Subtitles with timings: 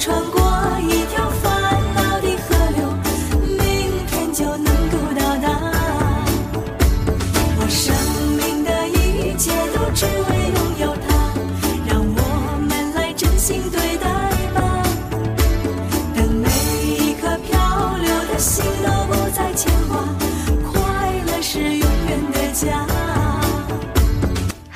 [0.00, 0.40] 穿过
[0.80, 1.52] 一条烦
[1.94, 2.88] 恼的河流，
[3.58, 3.60] 明
[4.06, 5.46] 天就能够到达。
[7.58, 7.94] 我生
[8.34, 10.10] 命的一切都只为
[10.56, 11.08] 拥有它，
[11.86, 12.18] 让我
[12.66, 14.08] 们来真心对待
[14.54, 14.58] 吧。
[16.16, 16.48] 等每
[16.96, 20.00] 一颗漂流的心都不再牵挂，
[20.72, 22.86] 快乐是永远的家。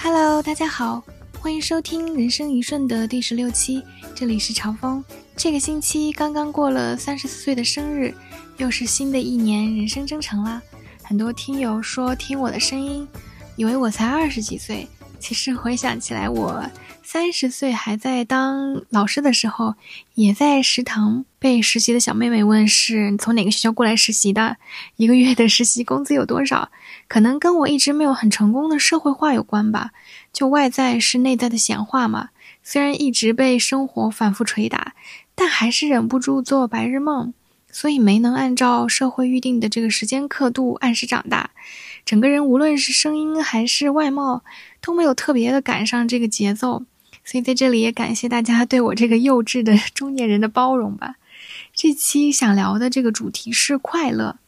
[0.03, 1.03] Hello，大家好，
[1.45, 3.83] 欢迎收听《人生一瞬》的第十六期，
[4.15, 5.05] 这里是长风。
[5.37, 8.15] 这个星期刚刚过了三十四岁的生日，
[8.57, 10.63] 又是新的一年，人生征程啦。
[11.03, 13.07] 很多听友说听我的声音，
[13.57, 14.89] 以为我才二十几岁，
[15.21, 16.65] 其实回想起来，我
[17.03, 19.75] 三十岁还在当老师的时候，
[20.15, 24.57] 也在食堂被实习的小妹妹问是你从哪个学校过来实习的，
[24.97, 26.71] 一个月的实习工资有多少。
[27.07, 29.91] 可能跟我一直没有很成功的社会化有关吧。
[30.33, 32.31] 就外在是内在的显化嘛。
[32.63, 34.95] 虽然一直被生活反复捶打，
[35.35, 37.35] 但还是忍不住做白日梦，
[37.71, 41.51] 所以没能按照社会预定的这个时间刻度按时长大。
[42.07, 44.43] 整个人无论是声音还是外貌
[44.81, 46.85] 都没有特别的赶上这个节奏。
[47.23, 51.17] 所以在这里也感谢大家对我这个幼稚的中年人的包容吧。
[51.75, 54.39] 这期想聊的这个主题是快乐。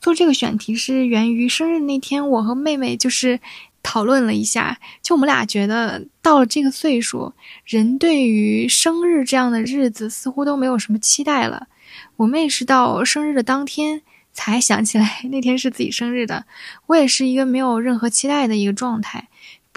[0.00, 3.38] 做这个选题是源于生日那天，我和妹妹就是
[3.82, 7.34] 讨论了一下，就我们俩觉得到了这个岁数，
[7.66, 11.68] 人对于生日这样的日子似乎都没有什么期待了。
[12.16, 14.00] 我妹是到生日的当天
[14.32, 16.46] 才想起来 那天是自己生日的，
[16.86, 19.28] 我也是一个没有任何期待的一个状态，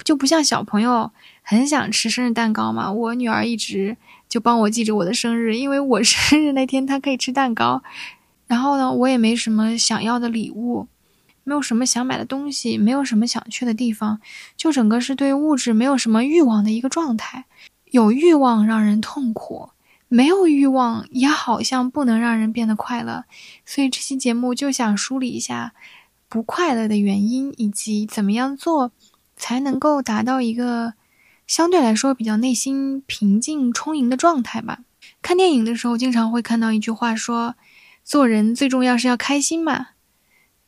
[0.06, 1.12] 就不像小朋友
[1.44, 2.91] 很想吃生日蛋糕嘛。
[2.91, 3.97] 我女儿一直
[4.28, 7.84] 就帮我记着我的生日，因为我 生日那天他可以吃蛋糕。
[8.47, 10.88] 然后呢，我也没什么想要的礼物，
[11.44, 14.19] 没有什么想买的东西，没有什么想去的地方，
[14.56, 17.46] 就整个是对物质没有什么欲望的一个状态。
[17.91, 19.69] 有欲望让人痛苦，
[20.08, 23.24] 没有欲望也好像不能让人变得快乐。
[23.66, 25.74] 所以这期节目就想梳理一下
[26.28, 28.91] 不快乐的原因，以及怎么样做
[29.38, 30.94] 才能够达到一个
[31.48, 34.80] 相对来说比较内心平静充盈的状态吧。
[35.22, 37.56] 看电影的时候，经常会看到一句话说。
[38.08, 39.88] 做人最重要是要开心嘛。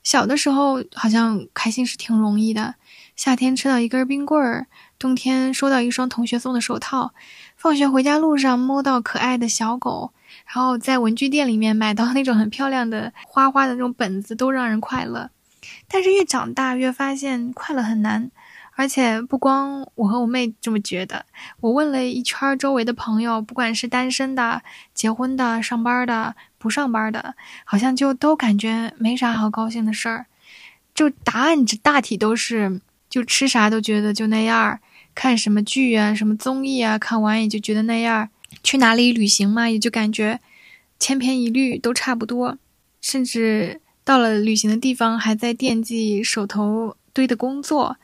[0.02, 2.74] 小的时候好像开心是挺容易的，
[3.16, 4.66] 夏天吃到一根冰棍儿，
[4.98, 7.14] 冬天收到一双同学送的手套，
[7.56, 10.14] 放学回家路上摸到可爱的小狗，
[10.48, 15.30] 然后在文具店里面买到那种很漂亮的花花的那种本子，都让人快乐。
[15.88, 18.32] 但是越长大越发现快乐很难。
[18.78, 21.26] 而且不光我和我妹这么觉得，
[21.62, 24.62] 我问了一圈周围的朋友，不管是单身的、
[24.94, 27.34] 结婚的、上班的、不上班的，
[27.66, 30.28] 好像就都感觉没啥好高兴的事儿。
[30.94, 32.80] 就答案这大体都是，
[33.10, 34.80] 就吃啥都觉得就那样，
[35.16, 38.30] 看什么剧啊、什么综艺啊，看完也就觉得那样，
[38.62, 40.40] 去哪里旅行嘛，也就感觉
[41.00, 42.60] 千篇一律，都差不多。
[43.02, 47.98] 甚至到了旅行的地方，还在惦记手头堆的工作。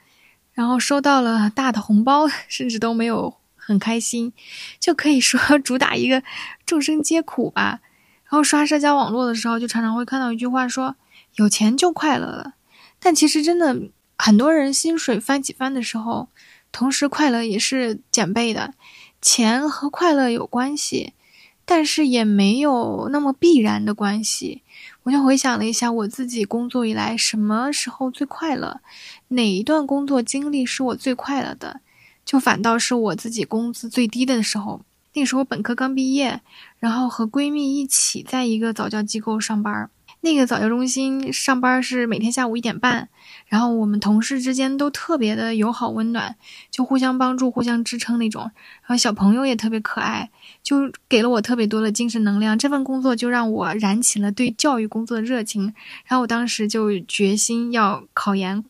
[0.54, 4.32] 然后收到了大的红包，甚至都没有很开心，
[4.80, 6.24] 就可以说 主打一个
[6.66, 7.82] 众生皆苦吧。
[8.26, 10.96] 然后刷社交网络的时候，就常常会看到一句话说
[11.36, 12.54] ：“有钱就快乐了。”
[13.00, 16.30] 但其实真的很多人薪水翻几番的时候，
[16.72, 18.74] 同时快乐也是减倍的。
[19.22, 21.14] 钱和快乐有关系，
[21.64, 24.64] 但是也没有那么必然的关系。
[25.04, 28.80] 我就回想了一下我自己工作以来什么时候最快乐。
[29.30, 31.82] 哪一段工作经历是我最快乐的？
[32.24, 34.82] 就反倒是我自己工资最低的时候。
[35.16, 36.42] 那时候本科刚毕业，
[36.80, 39.90] 然后和闺蜜一起在一个早教机构上班。
[40.22, 43.10] 那个早教中心上班是每天下午一点半，
[43.48, 46.36] 然后我们同事之间都特别的友好温暖，
[46.72, 48.44] 就互相帮助、互相支撑那种。
[48.44, 50.30] 然后小朋友也特别可爱，
[50.64, 52.58] 就给了我特别多的精神能量。
[52.58, 55.74] 这份工作就让我燃起了对教育工作的热情。
[56.06, 58.64] 然后我当时就决心要考研。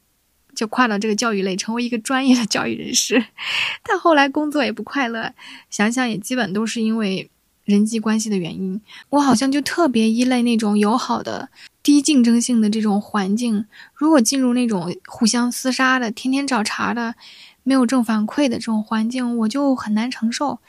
[0.55, 3.25] 就跨到这个教育类，成为一个专业的教育人士，
[3.81, 5.33] 但后来工作也不快乐，
[5.71, 7.27] 想想也基本都是因为
[7.63, 8.81] 人际关系的原因。
[9.09, 11.49] 我好像就特别依赖那种友好的、
[11.81, 13.65] 低竞争性的这种环境。
[13.93, 17.15] 如果进入那种互相厮杀的、天天找茬的、
[17.63, 20.59] 没有正反馈的这种环境，我就很难承受，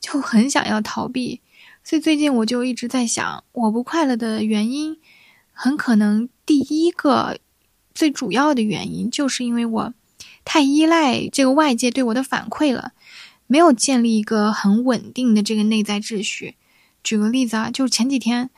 [0.00, 1.40] 就很想要逃避。
[1.82, 4.98] 所以最近我就一直在想，我不快乐的原因，
[5.52, 7.38] 很可能第一个。
[7.94, 9.94] 最主要的原因就是因为我
[10.44, 12.90] 太依赖这个外界对我的反馈了，
[13.46, 16.56] 没有建立一个很稳定的这个内在秩序。
[17.02, 18.48] 举个例子啊，就是前几天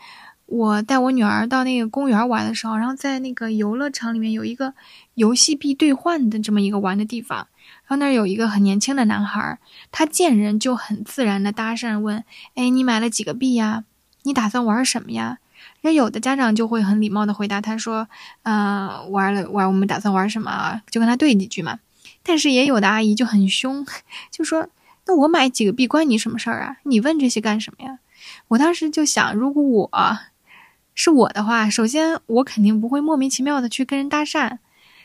[0.47, 4.75] 我带我女儿到那个公园玩的时候，然后在那个游乐场里面有一个
[5.15, 9.59] 游戏币兑换的这么一个玩的地方，然后那儿有一个很年轻的男孩，
[9.91, 12.23] 他见人就很自然的搭讪问
[12.55, 13.83] ：“哎，你买了几个币呀？
[14.23, 15.39] 你打算玩什么呀？”
[15.83, 18.09] 那有的家长就会很礼貌的回答他说
[18.45, 20.81] ：“呃，玩了玩，我们打算玩什么？
[20.91, 21.81] 就跟他对几句嘛。”
[22.27, 23.87] 但是也有的阿姨就很凶，
[24.33, 24.69] 就说
[25.07, 26.77] ：“那我买几个币关你什么事儿啊？
[26.83, 28.01] 你问这些干什么呀？”
[28.49, 30.19] 我当时就想，如果我。
[30.99, 34.57] 是我的话，首先我肯定不会莫名其妙的去跟人搭讪，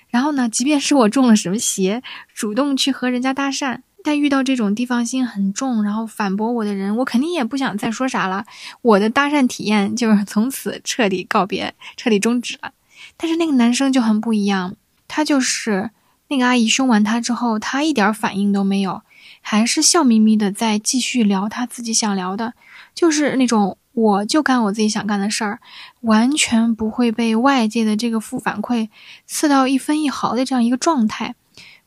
[0.07, 2.01] 然后呢，即便是我中了什么邪，
[2.33, 8.45] 主动去和人家搭讪，但遇到这种提防心很重，然后反驳我的人，我肯定也不想再说啥了，
[8.81, 12.71] 我的搭讪体验就是从此彻底告别，彻底终止了。
[13.17, 14.77] 但是那个男生就很不一样，
[15.09, 15.89] 他就是
[16.31, 19.01] 那个阿姨凶完他之后，他一点反应都没有，
[19.41, 22.53] 还是笑眯眯的在继续聊他自己想聊的，
[22.95, 23.77] 就是那种。
[23.93, 25.59] 我就干我自己想干的事儿，
[25.99, 28.87] 完全不会被外界的这个负反馈
[29.27, 31.35] 刺到一分一毫的这样一个状态。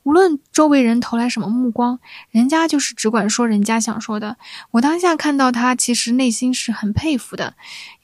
[0.03, 1.99] 无论周围人投来什么目光，
[2.31, 4.37] 人家就是只管说人家想说的。
[4.73, 7.55] 我当下看到他，其实内心是很佩服的，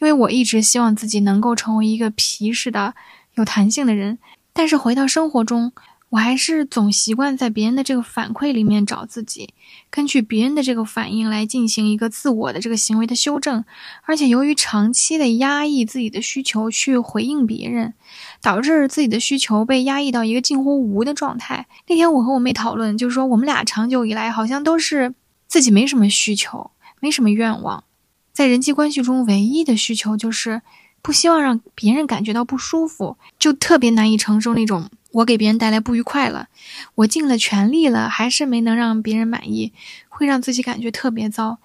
[0.00, 2.94] 因为我一直希望自己能够成为一个皮实的、
[3.34, 4.18] 有弹性的人。
[4.54, 5.72] 但是回到生活中，
[6.10, 9.54] 我还是总习惯在别人的这个反馈里面找自己，
[9.90, 13.64] 根据别人的这个反应来进行一个自我的这个行为的修正，
[14.02, 17.94] 而且由于长期的压抑自己的需求去回应别人，
[18.42, 21.68] 导致自己的需求被压抑到一个近乎无的状态。
[21.86, 25.14] 那天我和我妹讨论，就是说我们俩长久以来好像都是
[25.46, 27.84] 自己没什么需求，没什么愿望，
[28.32, 30.62] 在人际关系中唯一的需求就是
[31.02, 34.90] 不希望让别人感觉到不舒服，就特别难以承受那种。
[35.12, 36.48] 我给别人带来不愉快了，
[36.94, 39.72] 我尽了全力了，还是没能让别人满意，
[40.08, 41.58] 会让自己感觉特别糟，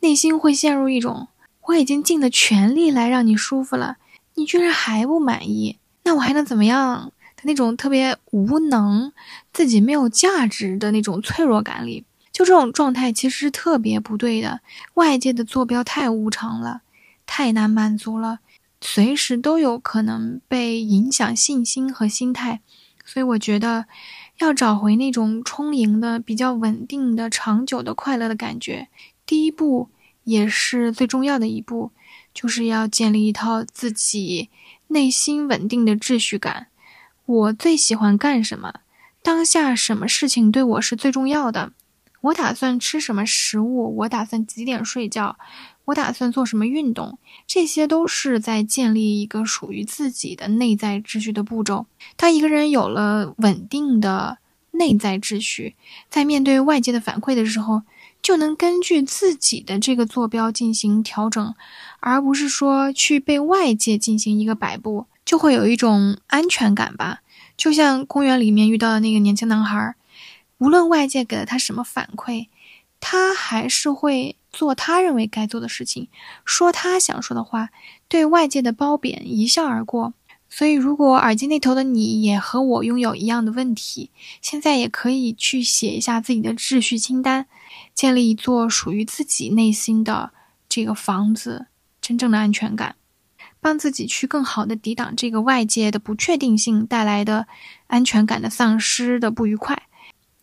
[0.00, 1.28] 内心会陷入一种
[1.66, 3.98] 我已经尽了全力来让你舒服了，
[4.34, 9.12] 你居然还不满意，那我还能怎么样的那种特别无能、
[9.52, 14.60] 自己没有价值的那种脆弱感里，就这种状态其实是特别不对的。
[14.94, 16.80] 外界的坐标太无常了，
[17.26, 18.40] 太难满足了，
[18.80, 22.60] 随时都有可能被影响信心和心态。
[23.04, 23.86] 所以我觉得，
[24.38, 28.88] 要找回那种充盈的、比较稳定的、长久的快乐的感觉，
[29.24, 29.88] 第一步
[30.24, 31.92] 也是最重要的一步，
[32.34, 34.50] 就是要建立一套自己
[34.88, 36.66] 内心稳定的秩序感。
[37.24, 38.80] 我最喜欢干什么？
[39.22, 41.72] 当下什么事情对我是最重要的？
[42.20, 43.96] 我打算吃什么食物？
[43.98, 45.38] 我打算几点睡觉？
[45.88, 47.18] 我打算做什么运动？
[47.46, 51.86] 这些都是在建立一个属于自己的内在秩序的步骤。
[52.14, 54.36] 当一个人有了稳定的
[54.72, 55.76] 内在秩序，
[56.10, 57.84] 在面对外界的反馈的时候，
[58.20, 61.54] 就能根据自己的这个坐标进行调整，
[62.00, 67.22] 而不是说去被外界进行一个摆布，就会有一种安全感吧。
[67.56, 69.94] 就像公园里面遇到的那个年轻男孩，
[70.58, 72.48] 无论外界给了他什么反馈，
[73.00, 74.36] 他还是会。
[74.50, 76.08] 做他认为该做的事情，
[76.44, 77.70] 说他想说的话，
[78.08, 80.14] 对外界的褒贬一笑而过。
[80.50, 87.46] 所以，如果耳机那头的你也和我拥有一样的问题，现在也可以去写一下自己的秩序清单，
[87.94, 90.32] 建立一座属于自己内心的
[90.66, 91.66] 这个房子，
[92.00, 92.96] 真正的安全感，
[93.60, 97.46] 帮自己去更好的抵挡这个外界的不确定性带来的
[97.88, 99.82] 安全感的丧失的不愉快。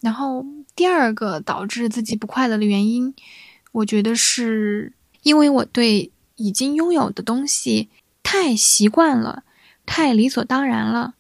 [0.02, 0.46] 然后，
[0.76, 3.16] 第二个导致自己不快乐的原因。
[3.76, 7.90] 我觉得是因为我对已经拥有的东西
[8.24, 9.44] 太习惯了，
[9.86, 11.16] 太理所当然了。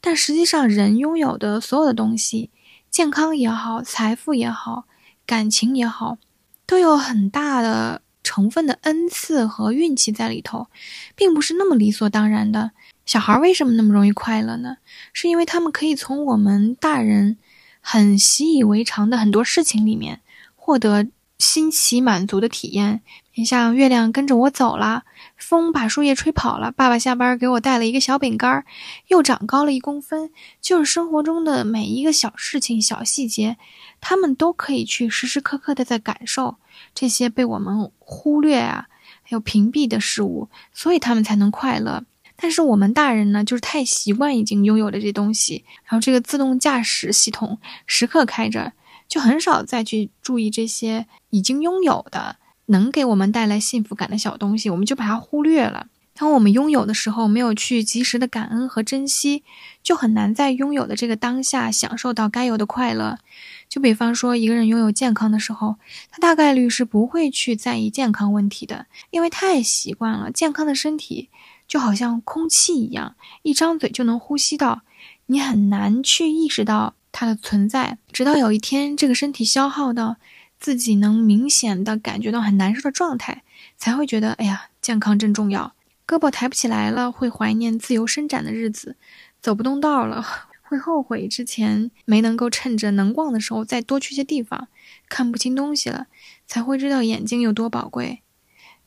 [0.00, 2.50] 但实际上，人拥有的所有的东西，
[2.90, 4.86] 健康也好，财富也好，
[5.24, 6.18] 感情也好，
[6.66, 10.66] 都有很大的成分的恩赐和运气在里头，
[11.14, 12.72] 并不是那么理所当然的。
[13.06, 14.78] 小孩为什么那么容易快乐呢？
[15.12, 17.36] 是因为他们可以从我们大人
[17.80, 20.20] 很习以为常的很多事情里面
[20.56, 21.06] 获得。
[21.38, 23.02] 新奇满足的体验，
[23.34, 25.02] 你像月亮跟着我走了，
[25.36, 28.64] 风把树叶吹跑了，爸爸下班给我带了一个小饼干，
[29.08, 30.30] 又长高了一公分。
[30.60, 33.56] 就是生活中的每一个小事情、小细节，
[34.00, 36.56] 他们都可以去时时刻刻的在感受
[36.94, 38.86] 这些被我们忽略啊，
[39.22, 42.04] 还有屏蔽的事物，所以他们才能快乐。
[42.36, 48.72] 但是我们大人呢，就是太习惯已经拥有的这东西，然后这个自动驾驶系统时刻开着。
[49.14, 52.34] 就很少再去注意这些已经拥有的
[52.66, 55.86] 能给我们带来幸福感的小东西，我们就把它忽略了。
[56.14, 59.44] 当我们拥有的时候，没有去及时的感恩和珍惜，
[59.84, 63.20] 就很难在拥有的这个当下享受到该有的快乐。
[63.68, 65.76] 就比方说，一个人拥有健康的时候，
[66.10, 70.32] 他大概率是不会去在意健康问题的，因为太习惯了。
[70.32, 71.28] 健康的身体
[71.68, 74.82] 就好像空气一样，一张嘴就能呼吸到，
[75.26, 77.98] 你很难去意识到它的存在。
[78.10, 80.16] 直到有一天，这个身体消耗到
[80.58, 83.44] 自己能明显的感觉到很难受的状态，
[83.78, 85.74] 才会觉得，哎呀，健康真重要。
[86.04, 88.96] 胳膊抬不起来了，会怀念自由伸展的日子；
[89.40, 90.26] 走不动道了。
[90.66, 94.66] 会后悔之前没能够趁着能逛的时候再多去些地方，
[95.08, 96.08] 看不清东西了，
[96.48, 98.22] 才会知道眼睛有多宝贵。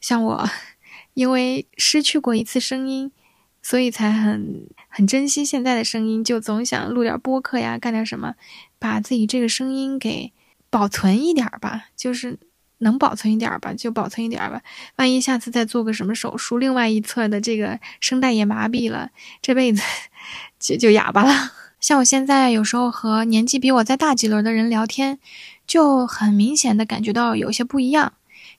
[0.02, 0.50] 像我，
[1.14, 3.12] 因为失去过一次声音，
[3.70, 8.36] 所以才很很珍惜现在的声音，就总想录点播客呀，干点什么，
[8.80, 10.32] 把自己这个声音给
[10.70, 12.40] 保存一点吧，就是
[12.78, 14.62] 能保存一点吧，就保存一点吧。
[14.96, 19.10] 万一下次再做个什么手术，另外一侧的这个声带也麻痹了，
[19.42, 19.82] 这辈子
[20.58, 21.52] 就就哑巴了。
[21.82, 25.20] 像我现在有时候和年纪比我再大几轮的人聊天，
[25.68, 28.14] 就很明显的感觉到有些不一样。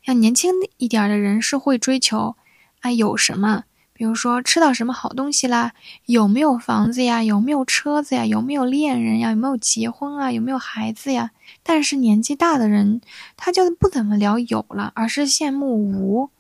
[0.05, 2.37] 像年轻一点的人是会追求，
[2.81, 3.65] 啊有什么，
[3.99, 5.73] 比如说吃到什么好东西啦，
[6.07, 11.33] 有没有房子呀，有没有车子呀，有没有恋人呀，有没有结婚啊，有没有孩子呀。
[11.65, 13.01] 但是年纪大的人，
[13.37, 16.31] 他就不怎么聊有了，而是羡慕无，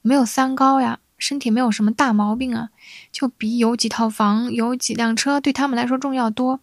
[0.00, 1.00] 没有三高呀。
[1.18, 2.70] 身体没有什么大毛病啊，
[3.12, 6.60] 就比有几套房、有几辆车对他们来说重要多。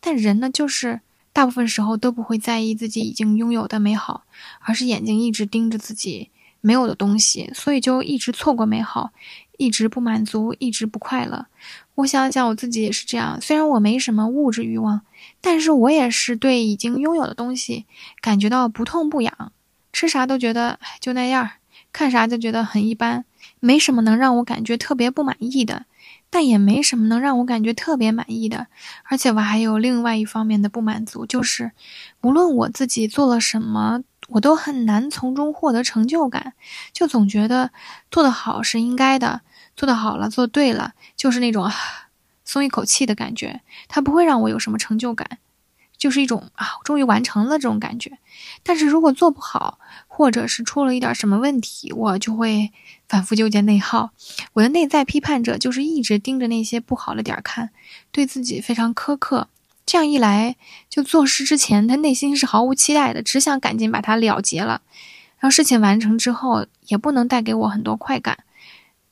[0.00, 1.02] 但人呢，就是
[1.34, 4.24] 大部分时候都不会在意自己已经拥有的美好，
[4.60, 6.30] 而是眼睛一直盯着自己
[6.62, 9.12] 没有的东西，所以就一直错过美好，
[9.62, 11.46] 一直不满足，一直不快乐。
[11.94, 13.40] 我想想，我自己也是这样。
[13.40, 15.02] 虽然我没什么物质欲望，
[15.40, 17.86] 但是我也是对已经拥有的东西
[18.20, 19.52] 感觉到不痛不痒，
[19.92, 21.48] 吃啥都觉得就那样，
[21.92, 23.24] 看啥就觉得很一般。
[23.60, 25.84] 没什么能让我感觉特别不满意的，
[26.28, 28.66] 但也没什么能让我感觉特别满意的。
[29.04, 31.70] 而且我还有另外一方面的不满足，就是
[32.22, 36.54] 无论我自己做了什么，我都很难从中获得成就感。
[36.92, 37.70] 就总觉得
[38.10, 39.42] 做得好是应该的，
[39.76, 41.70] 做得好了，做对了，就是那种
[42.44, 43.60] 松一口气的感觉。
[43.88, 45.38] 它不会让我有什么成就感。
[45.98, 48.18] 就是一种啊，终于完成了这种感觉。
[48.64, 52.72] 但是如果做不好，或者是出了一点什么问题，我就会
[53.08, 54.10] 反复纠结内耗。
[54.54, 57.70] 我的内在批判者就是一直盯着那些不好的点看，
[58.10, 59.46] 对自己非常苛刻。
[59.86, 60.56] 这样一来，
[60.90, 64.82] 就做事之前，他内心是毫无期待的，只想赶紧把它了结了。
[65.38, 68.38] 然后事情完成之后，也不能带给我很多快感，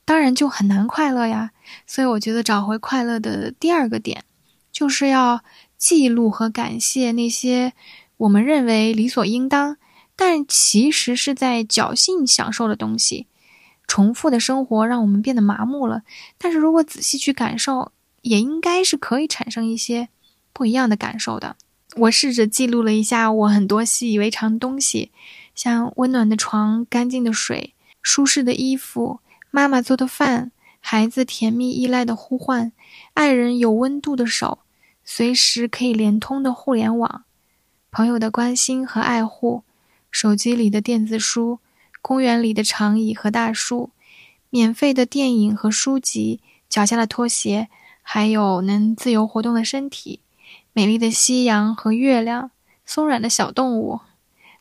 [0.05, 1.51] 当然就很难快乐呀。
[1.85, 4.23] 所以我觉得找回快乐的第二个点，
[4.71, 5.41] 就是要。
[5.81, 7.73] 记录和感谢那些
[8.17, 9.77] 我们认为理所应当，
[10.15, 13.25] 但其实是在侥幸享受的东西。
[13.87, 16.03] 重复的生活让我们变得麻木了，
[16.37, 17.91] 但是如果仔细去感受，
[18.21, 20.09] 也应该是可以产生一些
[20.53, 21.55] 不一样的感受的。
[21.95, 25.11] 我试着记录了一下我很多习以为常的东西，
[25.55, 32.71] 像温暖的床、干净的水、舒适的衣服、妈妈做的饭、孩子甜蜜依赖的呼唤、
[33.13, 34.59] 爱人有温度的手。
[35.03, 37.25] 随时可以连通的互联网，
[37.91, 39.63] 朋友的关心和爱护，
[40.09, 41.59] 手机里的电子书，
[42.01, 43.89] 公园里的长椅和大树，
[44.49, 46.39] 免费的电影和书籍，
[46.69, 47.67] 脚下的拖鞋，
[48.01, 50.21] 还有能自由活动的身体，
[50.71, 52.51] 美丽的夕阳和月亮，
[52.85, 53.99] 松软的小动物。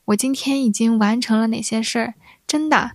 [0.06, 2.14] 我今天已经完成了哪些事儿？
[2.46, 2.92] 真的，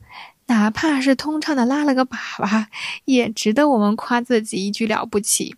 [0.48, 2.68] 哪怕是通畅的拉了个粑粑，
[3.06, 5.56] 也值得我们夸自己一句了不起。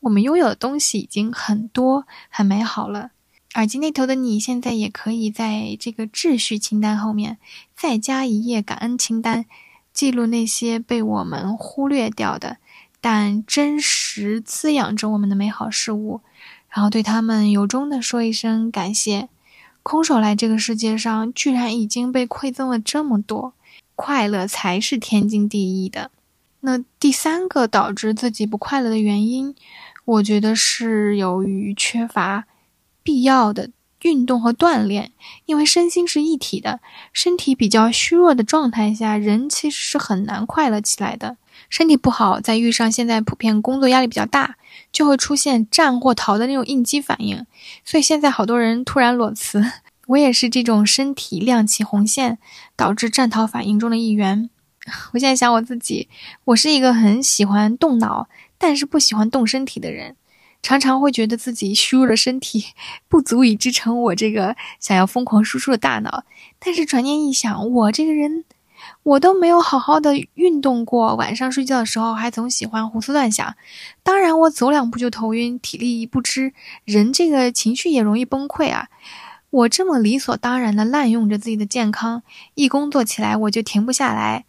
[0.00, 3.10] 我们拥有的东西已经很多、很美好了。
[3.54, 7.36] 耳机那头的你，现在也可以在这个秩序清单后面
[7.76, 9.44] 再加一页感恩清单，
[9.92, 12.56] 记录那些被我们忽略掉的，
[13.00, 16.20] 但真实滋养着我们的美好事物，
[16.68, 19.28] 然后对他们由衷的说一声感谢。
[19.82, 23.54] 空手来这个世界上，居然已经被馈赠了这么多，
[24.00, 26.10] 快乐才是天经地义的。
[26.60, 29.54] 那第三个导致自己不快乐的原因。
[30.06, 32.46] 我觉得是由于缺乏
[33.02, 33.70] 必要的
[34.02, 35.12] 运动和锻炼，
[35.44, 36.80] 因为身心是一体的，
[37.12, 41.36] 身体比较虚弱的状态下，人其实是很难快乐起来的。
[41.68, 44.56] 身体不好，再遇上现在普遍工作压力比较大，
[44.90, 47.46] 就会出现战或逃的那种应激反应。
[47.84, 49.62] 所以现在好多人突然裸辞，
[50.10, 52.38] 我也是这种身体亮起红线
[52.74, 54.50] 导致战逃反应中的一员。
[55.12, 56.08] 我现在想我自己，
[56.46, 58.28] 我是一个很喜欢动脑。
[58.58, 60.16] 但是不喜欢动身体的人，
[60.62, 62.66] 常常会觉得自己虚弱的身体
[63.08, 66.24] 不足以支撑我这个想要疯狂输出的大脑。
[66.58, 68.44] 但是转念一想，我这个人，
[69.02, 73.54] 我都没有好好的运动过，晚上睡觉的时候还总喜欢胡思乱想。
[74.02, 76.52] 当然，我走两步就头晕，体力不支，
[76.84, 78.88] 人这个情绪也容易崩溃啊。
[79.50, 82.22] 我这么理所当然的滥用着自己的健康，
[82.54, 84.44] 一工作起来我就停不下来，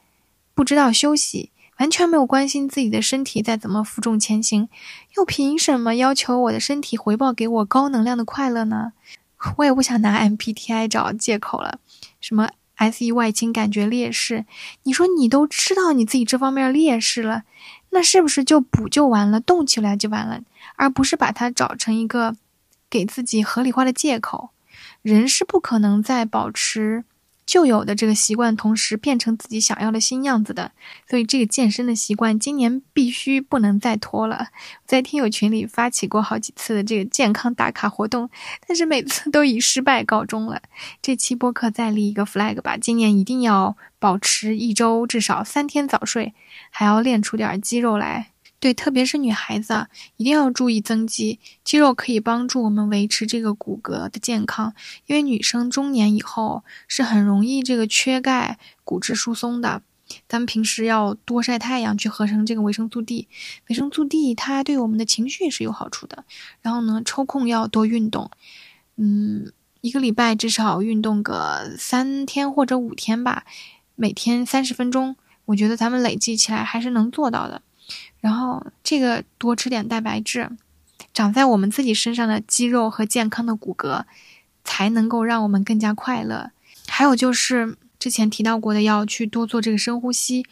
[0.53, 4.69] 不知道休息，完全没有关心自己的身体在怎么负重前行，
[5.17, 8.93] 又凭什么要求我的身体回报给我高能量的快乐呢？
[9.57, 11.79] 我也不想拿 MBTI 找借口了，
[12.19, 14.45] 什么 SE 外倾感觉劣势，
[14.83, 17.41] 你说你都知道你自己这方面劣势了，
[17.89, 20.41] 那是不是就补就完了，动起来就完了，
[20.75, 22.35] 而不是把它找成一个
[22.87, 24.51] 给自己合理化的借口？
[25.01, 27.03] 人是不可能在保持。
[27.43, 30.71] 旧有的这个习惯，同时变成自己想要的新样子的，
[31.09, 34.47] 所以这个健身的习惯今年必须不能再拖了。
[34.85, 38.29] 在听友群里发起过好几次的这个健康打卡活动，
[38.65, 40.61] 但是每次都以失败告终了。
[41.01, 46.33] 这期播客再立一个 flag 吧，今年一定要保持一周至少三天早睡，
[46.69, 48.31] 还要练出点肌肉来。
[48.61, 51.39] 对，特别是女孩子啊，一定要注意增肌。
[51.63, 54.75] 肌肉可以帮助我们维持这个骨骼的健康，
[55.07, 59.81] 因为女生中年以后是很容易这个缺钙、骨质疏松的。
[60.29, 63.27] 咱们平时要多晒太阳，去合成这个维生素 D。
[63.67, 66.23] 维生素 D 它对我们的情绪也是有好处的。
[66.61, 68.29] 然后呢，抽空要多运动，
[68.97, 69.51] 嗯，
[69.81, 73.43] 一个礼拜至少运动个三天或者五天吧，
[73.95, 75.15] 每天三十分钟，
[75.45, 77.63] 我觉得咱们累计起来还是能做到的。
[78.21, 80.49] 然后这个多吃点蛋白质，
[81.13, 84.05] 长在我们自己身上的肌肉和健康的骨骼，
[84.63, 86.51] 才能够让我们更加快乐。
[86.87, 90.45] 还有就是之前提到过的，要去多做这个深呼吸，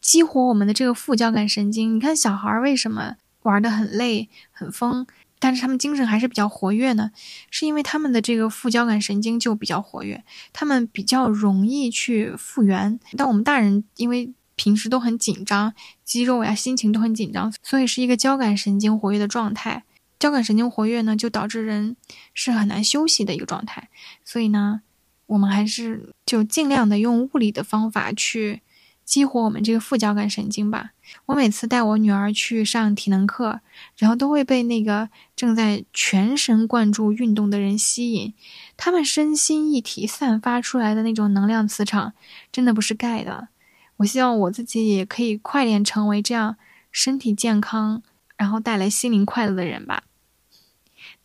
[0.00, 1.96] 激活我们的这个副交感神经。
[1.96, 5.06] 你看小孩为什么玩的很累很疯，
[5.38, 7.10] 但是他们精神还是比较活跃呢？
[7.50, 12.98] 是因为他们的这个副交感神经就比较活跃，他们比较容易去复原。
[13.16, 15.72] 但我们大人因为平时都很紧张，
[16.04, 19.84] 肌肉呀、心情都很紧张，所以是一个交感神经活跃的状态。
[20.18, 21.96] 交感神经活跃呢，就导致人
[22.34, 23.88] 是很难休息的一个状态。
[24.24, 24.82] 所以呢，
[25.26, 28.62] 我们还是就尽量的用物理的方法去
[29.04, 30.90] 激活我们这个副交感神经吧。
[31.26, 33.60] 我每次带我女儿去上体能课，
[33.96, 38.34] 然后都会被那个正在全神贯注运动的人吸引，
[38.76, 42.12] 他们身心一体散发出来的那种能量磁场，
[42.50, 43.48] 真的不是盖的。
[43.98, 46.56] 我希望我自己也可以快点成为这样
[46.90, 48.02] 身体健康，
[48.36, 50.04] 然后带来心灵快乐的人吧。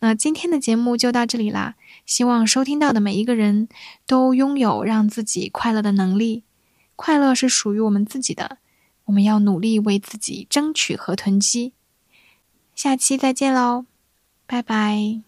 [0.00, 3.68] 那今天的节目就到这里啦，希望收听到的每一个人
[4.06, 6.44] 都拥有让自己快乐的能力。
[6.96, 8.58] 快乐是属于我们自己的，
[9.06, 11.72] 我们要努力为自己争取和囤积。
[12.74, 13.86] 下期再见喽，
[14.46, 15.22] 拜拜。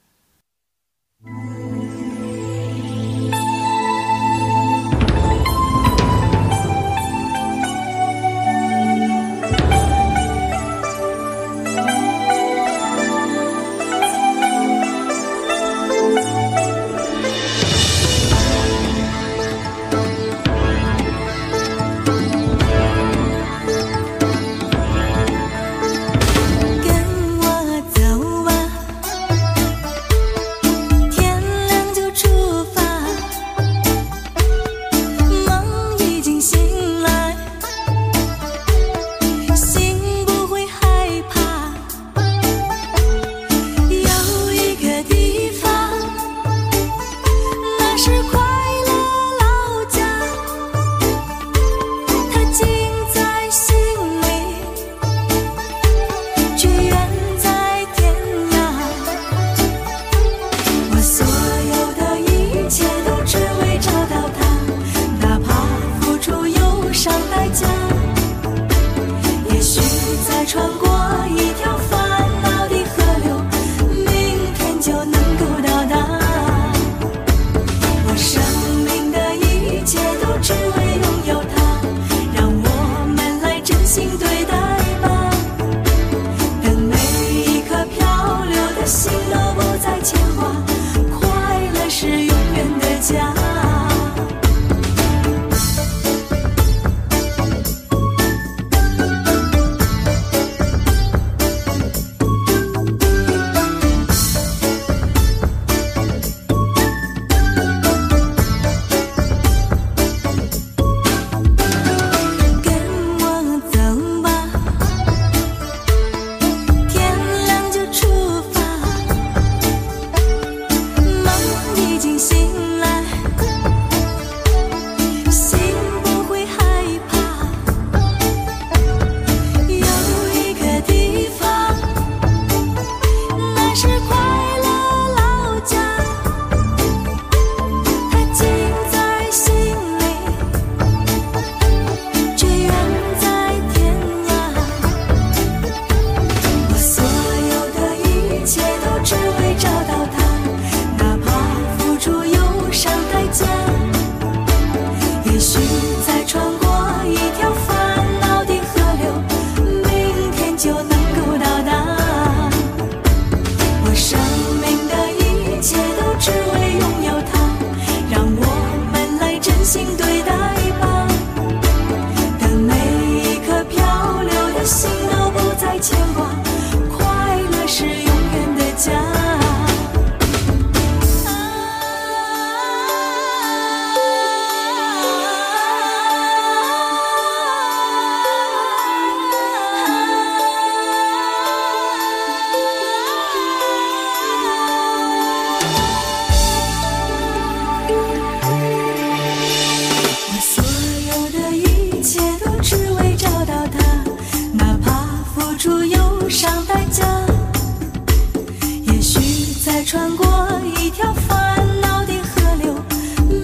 [210.87, 212.73] 一条烦恼的河流，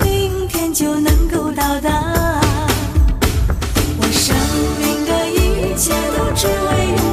[0.05, 1.91] 明天就能够到达。
[3.99, 4.37] 我生
[4.79, 7.12] 命的一切都只为了。